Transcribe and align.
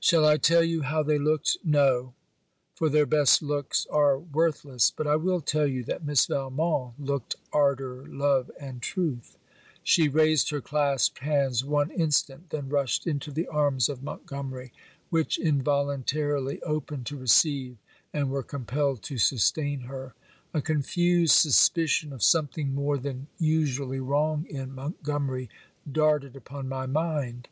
Shall 0.00 0.24
I 0.24 0.38
tell 0.38 0.64
you 0.64 0.80
how 0.84 1.02
they 1.02 1.18
looked? 1.18 1.58
No! 1.62 2.14
for 2.74 2.88
their 2.88 3.04
best 3.04 3.42
looks 3.42 3.86
are 3.90 4.18
worthless! 4.18 4.90
But 4.90 5.06
I 5.06 5.16
will 5.16 5.42
tell 5.42 5.66
you 5.66 5.84
that 5.84 6.02
Miss 6.02 6.24
Valmont 6.24 6.98
looked 6.98 7.36
ardor 7.52 8.06
love 8.06 8.50
and 8.58 8.80
truth. 8.80 9.36
She 9.82 10.08
raised 10.08 10.48
her 10.48 10.62
clasped 10.62 11.18
hands 11.18 11.62
one 11.62 11.90
instant, 11.90 12.48
then 12.48 12.70
rushed 12.70 13.06
into 13.06 13.30
the 13.30 13.46
arms 13.48 13.90
of 13.90 14.02
Montgomery, 14.02 14.72
which 15.10 15.36
involuntarily 15.38 16.62
opened 16.62 17.04
to 17.08 17.18
receive 17.18 17.76
and 18.14 18.30
were 18.30 18.42
compelled 18.42 19.02
to 19.02 19.18
sustain 19.18 19.80
her. 19.80 20.14
A 20.54 20.62
confused 20.62 21.34
suspicion 21.34 22.14
of 22.14 22.22
something 22.22 22.74
more 22.74 22.96
than 22.96 23.26
usually 23.38 24.00
wrong 24.00 24.46
in 24.48 24.74
Montgomery 24.74 25.50
darted 25.92 26.34
upon 26.34 26.66
my 26.66 26.86
mind. 26.86 27.48